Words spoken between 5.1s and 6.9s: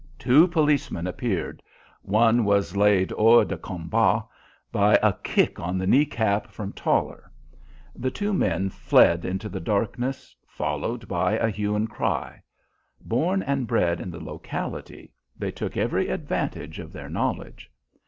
kick on the knee cap from